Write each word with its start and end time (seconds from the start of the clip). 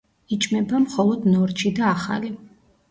იჭმება 0.37 0.81
მხოლოდ 0.87 1.31
ნორჩი 1.35 1.77
და 1.81 1.89
ახალი. 1.93 2.37